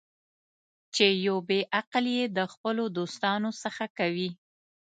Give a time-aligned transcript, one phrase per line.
[0.95, 4.29] چې یو بې عقل یې د خپلو دوستانو څخه کوي.